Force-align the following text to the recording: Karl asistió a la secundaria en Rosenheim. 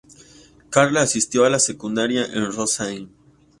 Karl 0.71 0.97
asistió 0.97 1.45
a 1.45 1.51
la 1.51 1.59
secundaria 1.59 2.25
en 2.25 2.51
Rosenheim. 2.51 3.09